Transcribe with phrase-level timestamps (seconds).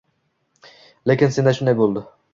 [1.13, 2.09] Lekin senda shunday bo’ldi